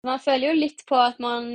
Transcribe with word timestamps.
Man 0.00 0.16
føler 0.16 0.48
jo 0.48 0.56
litt 0.56 0.78
på 0.88 0.96
at 0.96 1.18
man 1.20 1.50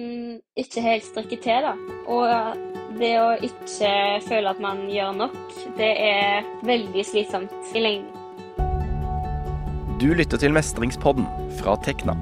ikke 0.54 0.82
helt 0.86 1.06
strekker 1.08 1.40
til, 1.42 1.64
da. 1.66 1.72
Og 2.06 3.00
det 3.00 3.16
å 3.18 3.32
ikke 3.42 3.94
føle 4.22 4.52
at 4.52 4.60
man 4.62 4.84
gjør 4.86 5.16
nok, 5.18 5.38
det 5.80 5.88
er 5.98 6.46
veldig 6.68 7.06
slitsomt 7.10 7.72
i 7.74 7.82
lengden. 7.82 8.12
Du 9.98 10.12
lytter 10.14 10.38
til 10.38 10.54
Mestringspodden 10.54 11.26
fra 11.58 11.74
Tekna. 11.82 12.14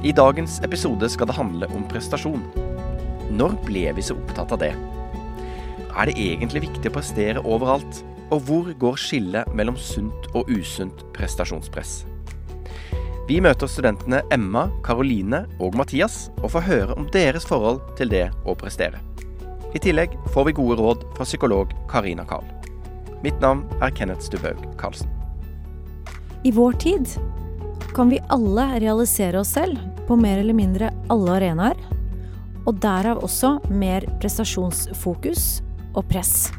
I 0.00 0.14
dagens 0.16 0.56
episode 0.64 1.10
skal 1.12 1.28
det 1.28 1.36
handle 1.36 1.68
om 1.76 1.84
prestasjon. 1.90 2.46
Når 3.36 3.58
ble 3.66 3.84
vi 3.98 4.06
så 4.08 4.16
opptatt 4.16 4.56
av 4.56 4.62
det? 4.62 4.72
Er 5.92 6.08
det 6.08 6.16
egentlig 6.16 6.64
viktig 6.64 6.88
å 6.88 6.96
prestere 6.96 7.44
overalt? 7.44 8.00
Og 8.32 8.40
hvor 8.48 8.72
går 8.72 8.96
skillet 8.96 9.52
mellom 9.52 9.76
sunt 9.76 10.32
og 10.32 10.48
usunt 10.48 11.04
prestasjonspress? 11.12 12.06
Vi 13.28 13.36
møter 13.38 13.70
studentene 13.70 14.18
Emma, 14.34 14.64
Karoline 14.82 15.44
og 15.62 15.76
Mathias 15.78 16.26
og 16.40 16.56
får 16.56 16.64
høre 16.66 16.96
om 16.98 17.06
deres 17.14 17.44
forhold 17.46 17.78
til 17.98 18.10
det 18.10 18.24
å 18.42 18.56
prestere. 18.58 18.98
I 19.72 19.80
tillegg 19.80 20.16
får 20.34 20.48
vi 20.48 20.54
gode 20.58 20.76
råd 20.80 21.04
fra 21.14 21.26
psykolog 21.28 21.70
Karina 21.88 22.26
Karl. 22.28 22.44
Mitt 23.22 23.38
navn 23.40 23.62
er 23.78 23.94
Kenneth 23.94 24.26
Stubhaug 24.26 24.58
Karlsen. 24.80 25.06
I 26.42 26.50
vår 26.50 26.74
tid 26.82 27.06
kan 27.94 28.10
vi 28.10 28.18
alle 28.34 28.66
realisere 28.82 29.38
oss 29.38 29.54
selv 29.54 29.78
på 30.08 30.18
mer 30.18 30.42
eller 30.42 30.58
mindre 30.58 30.90
alle 31.12 31.38
arenaer, 31.38 31.78
og 32.66 32.82
derav 32.82 33.22
også 33.22 33.54
mer 33.70 34.02
prestasjonsfokus 34.18 35.62
og 35.94 36.02
press. 36.10 36.50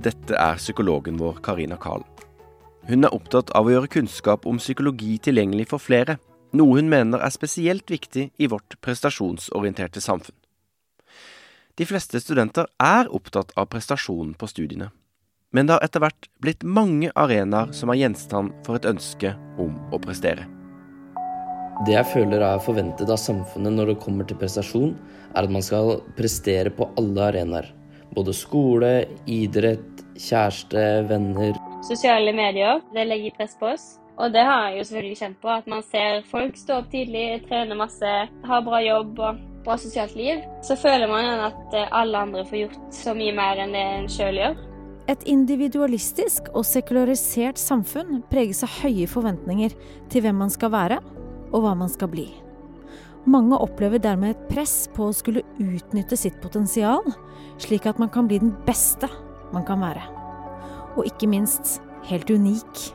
Dette 0.00 0.38
er 0.38 0.62
psykologen 0.62 1.18
vår 1.18 1.42
Karina 1.42 1.76
Karl. 1.80 2.06
Hun 2.88 3.04
er 3.04 3.12
opptatt 3.12 3.50
av 3.56 3.66
å 3.68 3.72
gjøre 3.74 3.90
kunnskap 3.92 4.46
om 4.48 4.60
psykologi 4.60 5.18
tilgjengelig 5.22 5.68
for 5.72 5.82
flere, 5.82 6.16
noe 6.56 6.78
hun 6.80 6.88
mener 6.90 7.20
er 7.22 7.32
spesielt 7.34 7.90
viktig 7.92 8.30
i 8.40 8.48
vårt 8.50 8.78
prestasjonsorienterte 8.82 10.00
samfunn. 10.02 10.36
De 11.78 11.86
fleste 11.86 12.20
studenter 12.20 12.66
er 12.82 13.10
opptatt 13.14 13.52
av 13.56 13.68
prestasjonen 13.72 14.32
på 14.36 14.48
studiene, 14.50 14.90
men 15.52 15.68
det 15.68 15.76
har 15.76 15.84
etter 15.86 16.02
hvert 16.02 16.30
blitt 16.42 16.64
mange 16.64 17.12
arenaer 17.14 17.70
som 17.76 17.92
er 17.92 18.00
gjenstand 18.00 18.56
for 18.66 18.78
et 18.78 18.88
ønske 18.88 19.34
om 19.60 19.76
å 19.92 20.00
prestere. 20.02 20.48
Det 21.86 21.94
jeg 21.94 22.10
føler 22.10 22.42
er 22.44 22.60
forventet 22.60 23.08
av 23.08 23.20
samfunnet 23.20 23.72
når 23.72 23.92
det 23.92 24.00
kommer 24.02 24.26
til 24.28 24.36
prestasjon, 24.40 24.92
er 25.32 25.46
at 25.46 25.52
man 25.52 25.64
skal 25.64 26.00
prestere 26.18 26.72
på 26.74 26.90
alle 27.00 27.30
arenaer. 27.30 27.70
Både 28.12 28.34
skole, 28.36 29.06
idrett, 29.30 30.04
kjæreste, 30.18 30.82
venner 31.08 31.54
Sosiale 31.80 32.32
medier 32.36 32.82
det 32.94 33.06
legger 33.08 33.36
press 33.38 33.56
på 33.58 33.72
oss. 33.72 33.86
Og 34.20 34.32
det 34.34 34.42
har 34.44 34.68
jeg 34.68 34.78
jo 34.78 34.86
selvfølgelig 34.88 35.20
kjent 35.22 35.38
på. 35.40 35.52
At 35.52 35.68
man 35.70 35.84
ser 35.86 36.24
folk 36.28 36.58
stå 36.60 36.80
opp 36.82 36.90
tidlig, 36.92 37.40
trene 37.48 37.78
masse, 37.78 38.10
ha 38.28 38.58
bra 38.64 38.82
jobb 38.84 39.22
og 39.24 39.38
bra 39.64 39.76
sosialt 39.80 40.16
liv. 40.16 40.42
Så 40.66 40.76
føler 40.80 41.08
man 41.08 41.46
at 41.46 41.76
eh, 41.76 41.88
alle 41.96 42.26
andre 42.26 42.44
får 42.48 42.64
gjort 42.64 42.82
så 42.94 43.16
mye 43.16 43.32
mer 43.36 43.62
enn 43.64 43.72
det 43.76 43.86
en 43.94 44.10
sjøl 44.12 44.42
gjør. 44.42 44.60
Et 45.10 45.24
individualistisk 45.32 46.52
og 46.52 46.68
sekularisert 46.68 47.58
samfunn 47.58 48.20
preges 48.30 48.60
av 48.66 48.76
høye 48.82 49.08
forventninger 49.10 49.74
til 50.12 50.24
hvem 50.24 50.38
man 50.44 50.52
skal 50.52 50.74
være, 50.76 51.00
og 51.50 51.64
hva 51.64 51.74
man 51.74 51.90
skal 51.90 52.12
bli. 52.12 52.28
Mange 53.28 53.58
opplever 53.58 54.00
dermed 54.00 54.36
et 54.36 54.46
press 54.52 54.84
på 54.94 55.08
å 55.08 55.16
skulle 55.16 55.44
utnytte 55.58 56.16
sitt 56.16 56.38
potensial, 56.44 57.02
slik 57.60 57.88
at 57.88 58.00
man 58.00 58.12
kan 58.12 58.30
bli 58.30 58.40
den 58.44 58.54
beste 58.68 59.10
man 59.50 59.66
kan 59.66 59.82
være 59.82 60.19
og 60.96 61.06
ikke 61.06 61.28
minst 61.30 61.78
helt 62.08 62.30
unik. 62.30 62.86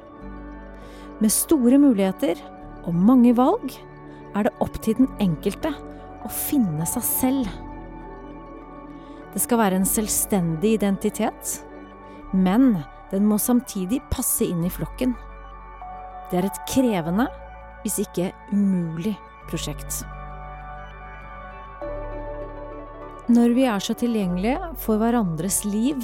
Med 1.21 1.31
store 1.31 1.79
muligheter 1.79 2.39
og 2.85 2.95
mange 2.95 3.33
valg 3.37 3.75
er 4.35 4.47
det 4.47 4.55
opp 4.63 4.79
til 4.83 4.97
den 4.99 5.11
enkelte 5.23 5.71
å 6.25 6.31
finne 6.31 6.87
seg 6.89 7.05
selv. 7.07 7.53
Det 9.35 9.43
skal 9.43 9.59
være 9.59 9.79
en 9.79 9.87
selvstendig 9.87 10.77
identitet, 10.77 11.57
men 12.33 12.77
den 13.11 13.27
må 13.27 13.39
samtidig 13.39 14.01
passe 14.11 14.47
inn 14.47 14.63
i 14.65 14.71
flokken. 14.71 15.15
Det 16.31 16.39
er 16.39 16.47
et 16.49 16.61
krevende, 16.71 17.27
hvis 17.83 17.99
ikke 18.01 18.31
umulig, 18.51 19.13
prosjekt. 19.49 20.03
Når 23.25 23.55
vi 23.57 23.65
er 23.69 23.81
så 23.81 23.95
tilgjengelige 23.97 24.71
for 24.81 25.01
hverandres 25.01 25.63
liv, 25.65 26.01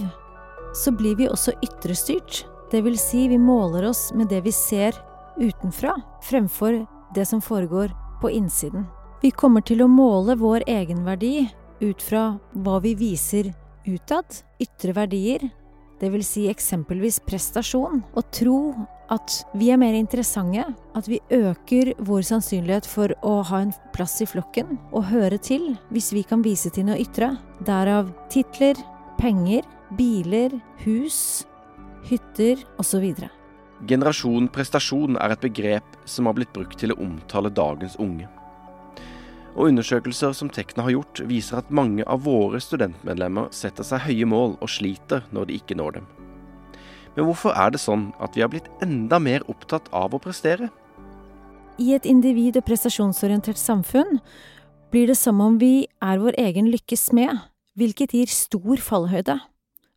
så 0.73 0.91
blir 0.91 1.15
vi 1.19 1.29
også 1.29 1.53
ytrestyrt. 1.63 2.45
Det 2.71 2.81
vil 2.85 2.97
si, 2.99 3.27
vi 3.27 3.37
måler 3.37 3.89
oss 3.89 4.09
med 4.15 4.31
det 4.31 4.41
vi 4.45 4.53
ser 4.55 4.95
utenfra, 5.39 5.95
fremfor 6.23 6.85
det 7.15 7.25
som 7.27 7.41
foregår 7.41 7.91
på 8.21 8.31
innsiden. 8.31 8.85
Vi 9.21 9.31
kommer 9.31 9.61
til 9.61 9.83
å 9.83 9.91
måle 9.91 10.37
vår 10.39 10.65
egenverdi 10.69 11.49
ut 11.81 12.01
fra 12.01 12.37
hva 12.53 12.79
vi 12.81 12.95
viser 12.97 13.51
utad, 13.85 14.25
ytre 14.61 14.95
verdier, 14.95 15.49
vil 16.09 16.23
si 16.25 16.47
eksempelvis 16.49 17.19
prestasjon, 17.27 18.01
og 18.17 18.29
tro 18.33 18.57
at 19.13 19.35
vi 19.53 19.69
er 19.69 19.77
mer 19.77 19.93
interessante, 19.93 20.63
at 20.97 21.09
vi 21.09 21.19
øker 21.35 21.93
vår 21.99 22.23
sannsynlighet 22.25 22.87
for 22.89 23.13
å 23.21 23.41
ha 23.51 23.61
en 23.61 23.73
plass 23.93 24.17
i 24.23 24.29
flokken 24.29 24.79
og 24.89 25.09
høre 25.11 25.37
til 25.37 25.75
hvis 25.91 26.11
vi 26.15 26.23
kan 26.25 26.41
vise 26.45 26.71
til 26.73 26.87
noe 26.87 26.97
ytre. 27.01 27.35
Derav 27.67 28.09
titler, 28.33 28.79
penger, 29.19 29.67
biler, 29.97 30.53
hus, 30.85 31.45
hytter 32.07 32.61
osv. 32.79 33.05
Generasjon 33.89 34.47
prestasjon 34.53 35.17
er 35.17 35.33
et 35.33 35.41
begrep 35.41 35.97
som 36.05 36.29
har 36.29 36.37
blitt 36.37 36.53
brukt 36.53 36.77
til 36.79 36.93
å 36.93 36.99
omtale 37.01 37.51
dagens 37.53 37.97
unge. 38.01 38.29
Og 39.51 39.67
Undersøkelser 39.67 40.31
som 40.37 40.49
Tekna 40.53 40.85
har 40.85 40.95
gjort, 40.95 41.23
viser 41.27 41.59
at 41.59 41.73
mange 41.73 42.05
av 42.07 42.23
våre 42.23 42.61
studentmedlemmer 42.63 43.49
setter 43.51 43.83
seg 43.83 44.05
høye 44.05 44.29
mål 44.29 44.55
og 44.61 44.71
sliter 44.71 45.25
når 45.35 45.49
de 45.49 45.57
ikke 45.59 45.75
når 45.75 45.99
dem. 45.99 46.07
Men 47.17 47.27
hvorfor 47.27 47.57
er 47.59 47.73
det 47.73 47.81
sånn 47.83 48.11
at 48.23 48.37
vi 48.37 48.45
har 48.45 48.51
blitt 48.53 48.69
enda 48.85 49.19
mer 49.19 49.43
opptatt 49.51 49.89
av 49.91 50.15
å 50.15 50.21
prestere? 50.23 50.69
I 51.81 51.91
et 51.97 52.07
individ- 52.07 52.55
og 52.61 52.67
prestasjonsorientert 52.69 53.59
samfunn 53.59 54.21
blir 54.93 55.09
det 55.11 55.17
som 55.19 55.41
om 55.43 55.57
vi 55.59 55.87
er 56.03 56.21
vår 56.21 56.37
egen 56.39 56.69
lykkes 56.71 57.09
smed, 57.09 57.41
hvilket 57.75 58.15
gir 58.15 58.31
stor 58.31 58.79
fallhøyde 58.79 59.39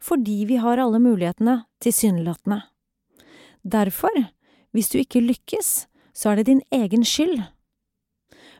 fordi 0.04 0.44
vi 0.48 0.59
har 0.60 0.78
alle 0.78 1.00
mulighetene, 1.00 1.62
tilsynelatende. 1.81 2.60
Derfor, 3.65 4.12
hvis 4.76 4.91
du 4.92 4.98
ikke 5.00 5.25
lykkes, 5.25 5.87
så 6.12 6.31
er 6.31 6.41
det 6.41 6.50
din 6.50 6.60
egen 6.72 7.04
skyld. 7.04 7.41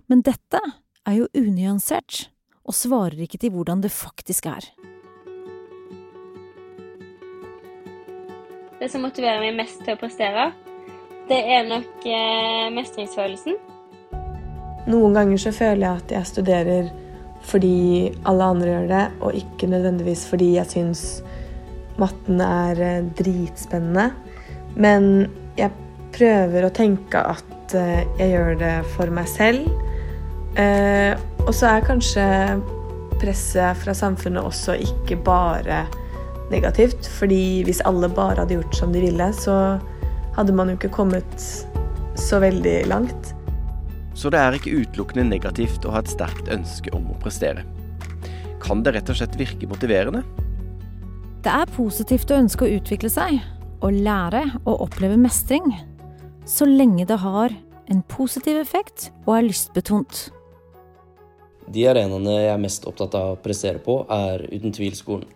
Men 0.09 0.25
dette 0.25 0.61
er 1.05 1.19
jo 1.19 1.29
unyansert, 1.37 2.31
og 2.65 2.77
svarer 2.77 3.21
ikke 3.21 3.39
til 3.41 3.53
hvordan 3.53 3.85
det 3.85 3.93
faktisk 3.93 4.49
er. 4.49 4.65
Det 8.81 8.89
som 8.91 9.05
motiverer 9.05 9.45
meg 9.45 9.59
mest 9.61 9.85
til 9.85 9.97
å 9.97 10.01
prestere, 10.01 10.49
det 11.29 11.41
er 11.57 11.69
nok 11.69 12.09
eh, 12.09 12.73
mestringsfølelsen. 12.73 13.57
Noen 14.89 15.17
ganger 15.17 15.41
så 15.41 15.53
føler 15.57 15.87
jeg 15.87 16.03
at 16.03 16.13
jeg 16.19 16.29
studerer 16.33 16.91
fordi 17.45 18.13
alle 18.29 18.51
andre 18.55 18.71
gjør 18.73 18.91
det, 18.91 19.05
og 19.21 19.39
ikke 19.39 19.71
nødvendigvis 19.71 20.27
fordi 20.31 20.55
jeg 20.57 20.71
syns 20.73 21.05
matten 22.01 22.41
er 22.43 22.81
eh, 22.83 23.09
dritspennende. 23.19 24.11
Men 24.75 25.27
jeg 25.59 25.71
prøver 26.15 26.67
å 26.67 26.73
tenke 26.75 27.21
at 27.21 27.75
eh, 27.79 28.07
jeg 28.19 28.33
gjør 28.35 28.57
det 28.63 28.77
for 28.95 29.13
meg 29.15 29.29
selv. 29.31 29.69
Eh, 30.59 31.13
og 31.45 31.53
så 31.55 31.75
er 31.75 31.87
kanskje 31.87 32.25
presset 33.21 33.79
fra 33.83 33.95
samfunnet 33.97 34.43
også 34.43 34.77
ikke 34.83 35.19
bare 35.25 35.85
negativt. 36.51 37.07
fordi 37.07 37.63
hvis 37.65 37.83
alle 37.85 38.09
bare 38.09 38.43
hadde 38.43 38.59
gjort 38.59 38.77
som 38.77 38.93
de 38.93 39.01
ville, 39.01 39.31
så 39.33 39.79
hadde 40.37 40.53
man 40.53 40.69
jo 40.71 40.77
ikke 40.79 40.93
kommet 40.95 41.47
så 42.19 42.41
veldig 42.43 42.87
langt. 42.91 43.35
Så 44.15 44.31
det 44.31 44.39
er 44.39 44.57
ikke 44.57 44.77
utelukkende 44.79 45.27
negativt 45.27 45.85
å 45.85 45.93
ha 45.95 46.03
et 46.03 46.11
sterkt 46.13 46.51
ønske 46.55 46.93
om 46.95 47.09
å 47.11 47.19
prestere. 47.23 47.65
Kan 48.63 48.85
det 48.87 48.95
rett 48.95 49.11
og 49.11 49.19
slett 49.19 49.35
virke 49.39 49.69
motiverende? 49.69 50.23
Det 51.45 51.53
er 51.53 51.73
positivt 51.75 52.31
å 52.33 52.39
ønske 52.41 52.65
å 52.65 52.77
utvikle 52.79 53.11
seg, 53.13 53.43
å 53.85 53.91
lære 53.93 54.47
og 54.63 54.87
oppleve 54.87 55.19
mestring, 55.21 55.67
så 56.49 56.65
lenge 56.69 57.05
det 57.09 57.19
har 57.21 57.53
en 57.93 58.01
positiv 58.09 58.57
effekt 58.61 59.11
og 59.27 59.35
er 59.39 59.47
lystbetont. 59.51 60.29
De 61.75 61.85
arenaene 61.89 62.39
jeg 62.39 62.53
er 62.53 62.61
mest 62.61 62.87
opptatt 62.89 63.17
av 63.19 63.35
å 63.35 63.41
prestere 63.41 63.81
på, 63.83 64.03
er 64.13 64.47
uten 64.53 64.73
tvil 64.73 64.97
skolen. 64.97 65.29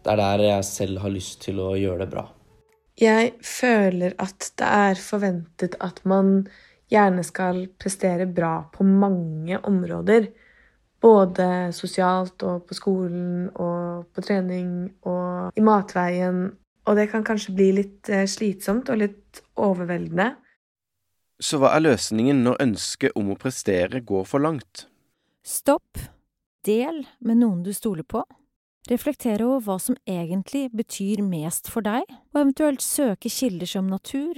Det 0.00 0.12
er 0.12 0.20
der 0.20 0.44
jeg 0.46 0.68
selv 0.68 1.02
har 1.04 1.12
lyst 1.12 1.42
til 1.44 1.60
å 1.60 1.74
gjøre 1.76 2.04
det 2.04 2.12
bra. 2.12 2.26
Jeg 3.00 3.32
føler 3.44 4.16
at 4.20 4.50
det 4.60 4.68
er 4.68 5.00
forventet 5.00 5.76
at 5.80 6.00
man 6.08 6.48
gjerne 6.90 7.24
skal 7.26 7.64
prestere 7.78 8.26
bra 8.26 8.60
på 8.72 8.84
mange 8.86 9.58
områder. 9.66 10.30
Både 11.00 11.46
sosialt 11.72 12.42
og 12.44 12.66
på 12.68 12.76
skolen 12.76 13.48
og 13.54 14.10
på 14.12 14.24
trening 14.24 14.72
og 15.08 15.56
i 15.56 15.64
matveien. 15.64 16.50
Og 16.88 16.96
det 16.98 17.08
kan 17.12 17.24
kanskje 17.24 17.54
bli 17.56 17.70
litt 17.78 18.10
eh, 18.12 18.26
slitsomt 18.28 18.90
og 18.92 19.00
litt 19.00 19.42
overveldende. 19.60 20.34
Så 21.40 21.56
hva 21.60 21.72
er 21.72 21.86
løsningen 21.86 22.42
når 22.44 22.60
ønsket 22.66 23.16
om 23.16 23.30
å 23.32 23.38
prestere 23.40 24.02
går 24.04 24.26
for 24.28 24.44
langt? 24.44 24.84
Stopp. 25.46 25.96
Del 26.66 27.06
med 27.24 27.40
noen 27.40 27.62
du 27.64 27.72
stoler 27.72 28.04
på. 28.04 28.20
Reflektere 28.90 29.46
over 29.46 29.62
hva 29.64 29.76
som 29.80 29.96
egentlig 30.08 30.66
betyr 30.76 31.22
mest 31.24 31.70
for 31.72 31.84
deg, 31.84 32.04
og 32.04 32.40
eventuelt 32.42 32.84
søke 32.84 33.32
kilder 33.32 33.68
som 33.68 33.88
natur, 33.88 34.36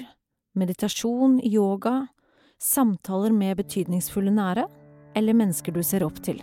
meditasjon, 0.58 1.40
yoga, 1.42 2.12
samtaler 2.62 3.34
med 3.34 3.58
betydningsfulle 3.58 4.32
nære, 4.34 4.66
eller 5.18 5.36
mennesker 5.36 5.74
du 5.74 5.82
ser 5.84 6.06
opp 6.06 6.22
til. 6.24 6.38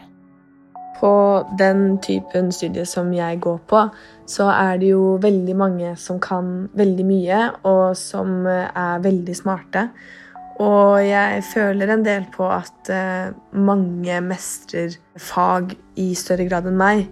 På 1.00 1.12
den 1.57 1.98
typen 2.04 2.51
studie 2.51 2.83
som 2.86 3.13
jeg 3.16 3.39
går 3.39 3.60
på, 3.71 3.86
så 4.27 4.50
er 4.51 4.81
det 4.81 4.92
jo 4.92 5.16
veldig 5.24 5.56
mange 5.56 5.94
som 5.98 6.19
kan 6.19 6.68
veldig 6.75 7.06
mye, 7.07 7.44
og 7.63 7.95
som 7.98 8.44
er 8.50 9.00
veldig 9.06 9.36
smarte. 9.38 9.88
Og 10.60 11.00
jeg 11.06 11.44
føler 11.54 11.94
en 11.94 12.04
del 12.04 12.25
på 12.33 12.44
at 12.51 12.92
eh, 12.92 13.31
mange 13.56 14.18
mestrer 14.25 14.98
fag 15.15 15.72
i 15.95 16.10
større 16.19 16.50
grad 16.50 16.68
enn 16.68 16.75
meg. 16.81 17.06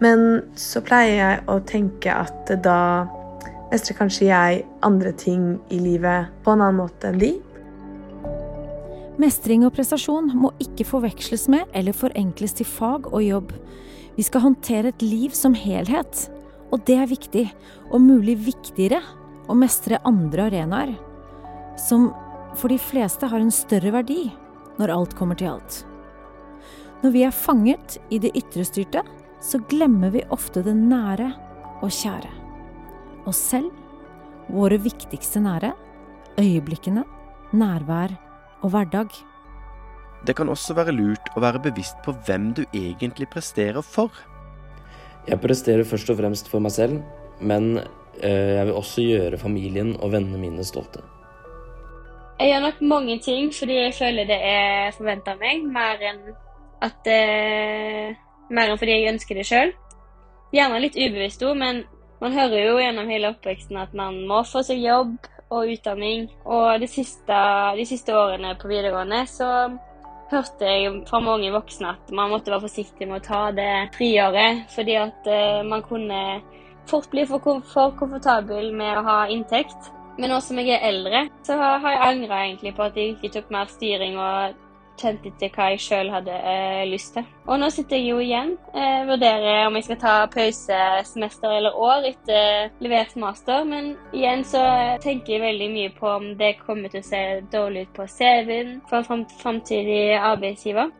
Men 0.00 0.40
så 0.56 0.80
pleier 0.86 1.18
jeg 1.18 1.42
å 1.52 1.58
tenke 1.68 2.14
at 2.14 2.48
da 2.64 3.04
mestrer 3.68 3.98
kanskje 3.98 4.30
jeg 4.30 4.64
andre 4.88 5.12
ting 5.20 5.58
i 5.68 5.82
livet 5.82 6.32
på 6.46 6.54
en 6.54 6.64
annen 6.64 6.80
måte 6.80 7.12
enn 7.12 7.20
de. 7.20 7.34
Mestring 9.18 9.64
og 9.66 9.72
prestasjon 9.74 10.30
må 10.38 10.52
ikke 10.62 10.86
forveksles 10.86 11.48
med 11.50 11.66
eller 11.74 11.96
forenkles 11.96 12.52
til 12.54 12.68
fag 12.70 13.08
og 13.10 13.22
jobb. 13.24 13.54
Vi 14.14 14.22
skal 14.22 14.44
håndtere 14.44 14.92
et 14.92 15.02
liv 15.02 15.34
som 15.34 15.56
helhet, 15.58 16.28
og 16.70 16.84
det 16.86 16.98
er 17.02 17.10
viktig, 17.10 17.44
og 17.90 18.04
mulig 18.04 18.36
viktigere, 18.46 19.00
å 19.48 19.56
mestre 19.58 19.98
andre 20.06 20.44
arenaer, 20.50 20.92
som 21.80 22.10
for 22.58 22.70
de 22.70 22.76
fleste 22.78 23.26
har 23.30 23.40
en 23.40 23.54
større 23.54 23.90
verdi 23.94 24.28
når 24.78 24.92
alt 24.94 25.16
kommer 25.18 25.38
til 25.40 25.54
alt. 25.54 25.80
Når 27.02 27.14
vi 27.14 27.24
er 27.26 27.34
fanget 27.34 27.96
i 28.14 28.20
det 28.22 28.34
ytrestyrte, 28.38 29.02
så 29.42 29.58
glemmer 29.70 30.12
vi 30.14 30.22
ofte 30.34 30.62
det 30.66 30.76
nære 30.78 31.32
og 31.82 31.90
kjære. 31.94 32.30
Oss 33.30 33.42
selv, 33.50 33.74
våre 34.52 34.78
viktigste 34.82 35.42
nære, 35.42 35.72
øyeblikkene, 36.38 37.02
nærvær 37.58 38.14
og 38.62 38.72
hverdag. 38.74 39.12
Det 40.26 40.34
kan 40.36 40.48
også 40.50 40.74
være 40.74 40.94
lurt 40.96 41.30
å 41.36 41.42
være 41.42 41.62
bevisst 41.62 42.00
på 42.04 42.14
hvem 42.26 42.50
du 42.56 42.64
egentlig 42.72 43.28
presterer 43.30 43.84
for. 43.84 44.10
Jeg 45.28 45.40
presterer 45.42 45.86
først 45.86 46.10
og 46.10 46.18
fremst 46.18 46.48
for 46.50 46.64
meg 46.64 46.74
selv, 46.74 47.02
men 47.40 47.78
eh, 47.78 48.56
jeg 48.56 48.66
vil 48.66 48.78
også 48.80 49.04
gjøre 49.04 49.38
familien 49.38 49.94
og 50.00 50.12
vennene 50.14 50.40
mine 50.40 50.64
stolte. 50.66 51.04
Jeg 52.38 52.52
gjør 52.52 52.64
nok 52.68 52.80
mange 52.86 53.18
ting 53.22 53.50
fordi 53.54 53.80
jeg 53.80 53.94
føler 53.98 54.28
det 54.28 54.38
er 54.46 54.94
forventa 54.94 55.34
av 55.34 55.42
meg, 55.42 55.64
mer 55.66 56.02
enn 56.10 56.24
at 56.86 57.10
eh, 57.10 58.16
Mer 58.48 58.70
enn 58.70 58.78
fordi 58.80 58.94
jeg 58.94 59.10
ønsker 59.10 59.36
det 59.36 59.42
sjøl. 59.44 59.74
Gjerne 60.56 60.78
litt 60.80 60.94
ubevisst 60.96 61.42
òg, 61.44 61.58
men 61.60 61.82
man 62.22 62.32
hører 62.32 62.62
jo 62.64 62.78
gjennom 62.80 63.10
hele 63.12 63.28
oppveksten 63.34 63.76
at 63.76 63.92
man 63.92 64.22
må 64.30 64.38
få 64.48 64.62
seg 64.64 64.80
jobb 64.80 65.18
og 65.50 65.72
utdanning. 65.72 66.28
Og 66.44 66.80
de 66.80 66.88
siste, 66.90 67.42
de 67.78 67.86
siste 67.88 68.14
årene 68.16 68.54
på 68.60 68.70
videregående 68.70 69.24
så 69.30 69.50
hørte 70.28 70.68
jeg 70.68 70.92
fra 71.08 71.20
mange 71.24 71.50
voksne 71.54 71.94
at 71.94 72.10
man 72.12 72.32
måtte 72.32 72.52
være 72.52 72.66
forsiktig 72.66 73.08
med 73.08 73.22
å 73.22 73.26
ta 73.26 73.42
det 73.56 73.72
friåret, 73.96 74.66
fordi 74.74 74.98
at 75.00 75.28
uh, 75.30 75.64
man 75.64 75.84
kunne 75.86 76.22
fort 76.88 77.08
bli 77.12 77.24
for, 77.28 77.62
for, 77.72 77.94
komfortabel 78.00 78.72
med 78.76 79.00
å 79.00 79.06
ha 79.06 79.18
inntekt. 79.32 79.92
Men 80.18 80.32
nå 80.34 80.40
som 80.42 80.58
jeg 80.58 80.74
er 80.74 80.88
eldre, 80.88 81.26
så 81.46 81.56
har 81.56 81.84
jeg 81.84 82.06
angra 82.08 82.42
egentlig 82.44 82.74
på 82.76 82.88
at 82.88 82.96
jeg 82.98 83.14
ikke 83.14 83.32
tok 83.36 83.52
mer 83.54 83.70
styring 83.70 84.18
og 84.18 84.56
kjente 84.98 85.30
etter 85.30 85.50
hva 85.54 85.70
jeg 85.72 85.82
sjøl 85.84 86.10
hadde 86.12 86.34
eh, 86.34 86.84
lyst 86.90 87.14
til. 87.16 87.26
Og 87.48 87.60
nå 87.62 87.70
sitter 87.72 87.98
jeg 87.98 88.10
jo 88.10 88.20
igjen, 88.22 88.54
eh, 88.74 89.06
vurderer 89.08 89.66
om 89.66 89.78
jeg 89.78 89.86
skal 89.88 90.00
ta 90.02 90.14
pausesemester 90.32 91.56
eller 91.58 91.78
år 91.78 92.08
etter 92.10 92.72
levert 92.84 93.16
master, 93.20 93.64
men 93.68 93.94
igjen 94.12 94.44
så 94.46 94.62
tenker 95.04 95.36
jeg 95.36 95.44
veldig 95.46 95.68
mye 95.74 95.92
på 95.98 96.12
om 96.18 96.30
det 96.40 96.56
kommer 96.64 96.92
til 96.92 97.04
å 97.04 97.08
se 97.08 97.24
dårlig 97.52 97.88
ut 97.88 97.94
på 97.98 98.08
CV-en 98.18 98.78
for 98.90 99.06
framtidig 99.40 100.02
arbeidsgiver. 100.18 100.90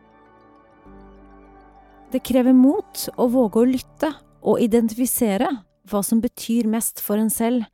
Det 2.09 2.23
krever 2.25 2.55
mot 2.57 3.05
å 3.21 3.27
våge 3.29 3.61
å 3.61 3.69
lytte 3.69 4.13
og 4.41 4.61
identifisere 4.63 5.49
hva 5.89 6.01
som 6.05 6.21
betyr 6.23 6.69
mest 6.69 7.01
for 7.03 7.21
en 7.21 7.29
selv, 7.33 7.67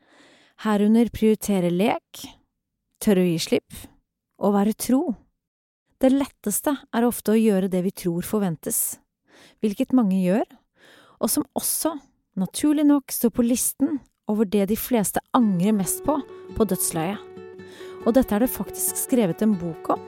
herunder 0.63 1.11
prioritere 1.11 1.71
lek, 1.71 2.25
tørre 3.03 3.23
å 3.23 3.29
gi 3.29 3.39
slipp 3.43 3.85
og 4.39 4.55
være 4.55 4.75
tro. 4.79 5.01
Det 6.05 6.11
letteste 6.13 6.69
er 6.93 7.05
ofte 7.07 7.33
å 7.33 7.39
gjøre 7.39 7.65
det 7.73 7.79
vi 7.81 7.89
tror 7.89 8.21
forventes, 8.21 8.99
hvilket 9.57 9.89
mange 9.97 10.19
gjør, 10.21 10.43
og 11.17 11.31
som 11.33 11.45
også, 11.57 11.95
naturlig 12.37 12.83
nok, 12.85 13.09
står 13.09 13.31
på 13.33 13.45
listen 13.47 13.95
over 14.29 14.45
det 14.45 14.67
de 14.69 14.77
fleste 14.77 15.23
angrer 15.33 15.73
mest 15.73 16.03
på 16.05 16.19
på 16.53 16.67
dødsleiet. 16.69 17.17
Og 18.05 18.13
dette 18.13 18.37
er 18.37 18.45
det 18.45 18.53
faktisk 18.53 18.99
skrevet 19.01 19.41
en 19.41 19.55
bok 19.57 19.89
om. 19.95 20.03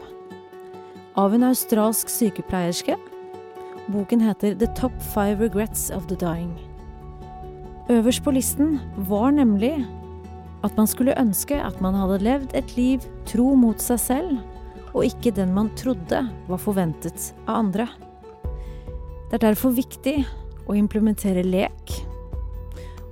Av 1.18 1.34
en 1.34 1.48
australsk 1.48 2.12
sykepleierske. 2.14 2.94
Boken 3.90 4.22
heter 4.22 4.54
The 4.54 4.70
Top 4.78 4.94
Five 5.16 5.42
Regrets 5.42 5.88
of 5.90 6.06
the 6.12 6.20
Dying. 6.22 6.54
Øverst 7.90 8.22
på 8.22 8.36
listen 8.38 8.78
var 9.10 9.34
nemlig 9.34 9.80
at 10.62 10.78
man 10.78 10.86
skulle 10.86 11.18
ønske 11.18 11.58
at 11.58 11.82
man 11.82 11.98
hadde 11.98 12.22
levd 12.22 12.54
et 12.54 12.78
liv 12.78 13.10
tro 13.26 13.56
mot 13.58 13.82
seg 13.82 14.04
selv 14.06 14.56
og 14.98 15.06
ikke 15.06 15.32
den 15.38 15.54
man 15.54 15.70
trodde 15.78 16.24
var 16.48 16.62
forventet 16.62 17.32
av 17.46 17.62
andre. 17.62 17.88
Det 19.28 19.38
er 19.38 19.50
derfor 19.50 19.76
viktig 19.76 20.16
å 20.68 20.76
implementere 20.78 21.44
lek 21.46 21.94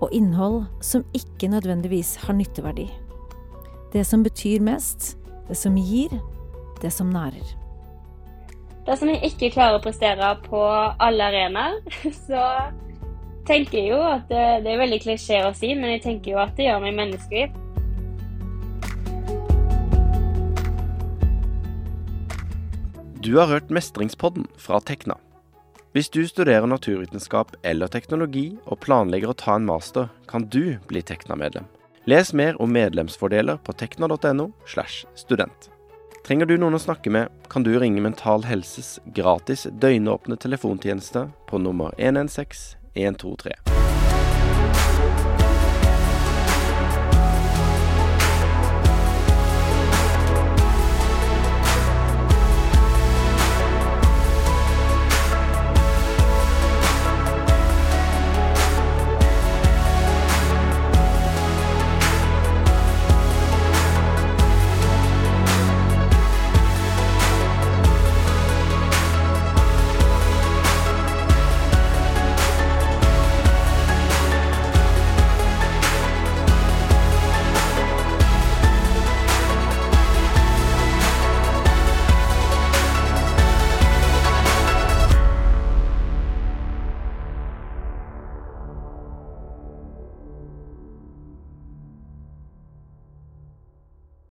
og 0.01 0.09
innhold 0.15 0.63
som 0.83 1.05
ikke 1.15 1.49
nødvendigvis 1.51 2.15
har 2.25 2.37
nytteverdi. 2.37 2.87
Det 3.93 4.03
som 4.07 4.25
betyr 4.25 4.63
mest, 4.65 5.13
det 5.47 5.57
som 5.59 5.77
gir, 5.77 6.11
det 6.81 6.91
som 6.91 7.13
nærer. 7.13 7.53
Dersom 8.85 9.09
jeg 9.13 9.31
ikke 9.31 9.53
klarer 9.53 9.79
å 9.79 9.83
prestere 9.83 10.33
på 10.45 10.61
alle 11.01 11.29
arenaer, 11.29 11.79
så 12.27 12.41
tenker 13.45 13.79
jeg 13.79 13.93
jo 13.93 14.01
at 14.01 14.25
det, 14.29 14.43
det 14.65 14.73
er 14.73 14.81
veldig 14.81 14.99
klisjé 15.05 15.43
å 15.45 15.53
si, 15.57 15.71
men 15.77 15.95
jeg 15.95 16.03
tenker 16.05 16.35
jo 16.35 16.41
at 16.41 16.57
det 16.57 16.67
gjør 16.67 16.83
meg 16.85 16.97
menneskelig. 16.97 17.47
Du 23.25 23.37
har 23.37 23.47
hørt 23.47 23.69
Mestringspodden 23.69 24.45
fra 24.57 24.77
Tekna. 24.79 25.15
Hvis 25.97 26.11
du 26.13 26.27
studerer 26.27 26.67
naturvitenskap 26.69 27.55
eller 27.65 27.89
teknologi 27.89 28.51
og 28.69 28.83
planlegger 28.83 29.31
å 29.31 29.37
ta 29.39 29.55
en 29.57 29.65
master, 29.65 30.11
kan 30.29 30.45
du 30.53 30.75
bli 30.85 31.01
Tekna-medlem. 31.01 31.65
Les 32.05 32.33
mer 32.37 32.59
om 32.61 32.69
medlemsfordeler 32.69 33.57
på 33.65 33.73
tekna.no. 33.73 34.51
slash 34.69 35.07
student. 35.17 35.71
Trenger 36.27 36.45
du 36.45 36.53
noen 36.61 36.77
å 36.77 36.83
snakke 36.85 37.09
med, 37.09 37.33
kan 37.49 37.65
du 37.65 37.73
ringe 37.81 38.03
Mental 38.05 38.45
Helses 38.45 38.99
gratis 39.17 39.65
døgnåpne 39.73 40.37
telefontjeneste 40.37 41.25
på 41.49 41.65
nummer 41.65 41.97
116 41.97 42.77
123. 42.93 43.84